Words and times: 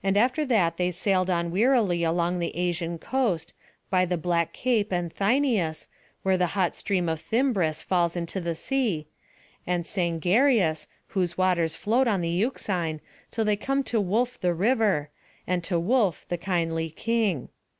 And 0.00 0.16
after 0.16 0.44
that 0.44 0.76
they 0.76 0.92
sailed 0.92 1.28
on 1.28 1.50
wearily 1.50 2.04
along 2.04 2.38
the 2.38 2.56
Asian 2.56 2.98
coast, 2.98 3.52
by 3.90 4.04
the 4.04 4.16
Black 4.16 4.52
Cape 4.52 4.92
and 4.92 5.12
Thyneis, 5.12 5.88
where 6.22 6.36
the 6.36 6.46
hot 6.54 6.76
stream 6.76 7.08
of 7.08 7.20
Thymbris 7.20 7.82
falls 7.82 8.14
into 8.14 8.40
the 8.40 8.54
sea, 8.54 9.08
and 9.66 9.84
Sangarius, 9.84 10.86
whose 11.08 11.36
waters 11.36 11.74
float 11.74 12.06
on 12.06 12.20
the 12.20 12.30
Euxine, 12.30 13.00
till 13.32 13.44
they 13.44 13.56
came 13.56 13.82
to 13.82 14.00
Wolf 14.00 14.40
the 14.40 14.54
river, 14.54 15.10
and 15.48 15.64
to 15.64 15.80
Wolf 15.80 16.24
the 16.28 16.38
kindly 16.38 16.88
king. 16.88 17.48